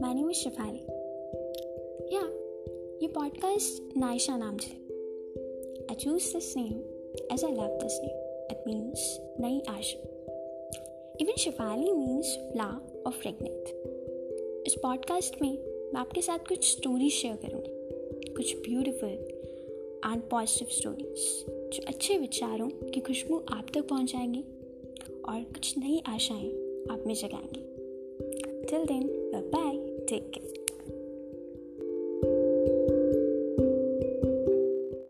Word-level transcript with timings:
name 0.00 0.30
is 0.30 0.46
Shafali. 0.46 0.80
Yeah, 2.12 2.28
ये 3.02 3.08
podcast 3.08 3.96
Naisha 3.96 4.36
नाम 4.36 4.56
से 4.56 4.74
I 5.90 5.94
choose 5.94 6.26
this 6.32 6.48
name 6.56 6.80
as 7.32 7.44
I 7.44 7.50
love 7.50 7.74
this 7.80 7.96
name. 8.04 8.18
It 8.50 8.58
means 8.68 9.04
नई 9.40 9.60
आशा. 9.68 9.98
Even 11.20 11.36
Shafali 11.38 11.96
means 11.96 12.36
ला 12.56 12.68
or 13.06 13.12
fragrant. 13.12 13.70
इस 14.66 14.74
पॉडकास्ट 14.82 15.42
में 15.42 15.50
मैं 15.94 16.00
आपके 16.00 16.22
साथ 16.22 16.38
कुछ 16.38 16.76
स्टोरीज 16.76 17.12
शेयर 17.12 17.36
करूँगी 17.36 18.34
कुछ 18.34 18.56
ब्यूटीफुल 18.56 19.10
एंड 20.12 20.22
पॉजिटिव 20.22 20.68
स्टोरीज 20.70 21.44
जो 21.76 21.86
अच्छे 21.88 22.18
विचारों 22.18 22.68
की 22.68 23.00
खुशबू 23.00 23.44
आप 23.50 23.66
तक 23.74 23.88
पहुँचाएँगी 23.88 24.44
और 25.28 25.40
कुछ 25.40 25.78
नई 25.78 26.02
आशाएँ 26.06 26.50
आप 26.90 27.04
में 27.06 27.14
जगाएँगी 27.14 27.66
till 28.64 28.84
then 28.84 29.22
bye 29.36 29.65
Take 30.06 30.32
care. 30.32 30.55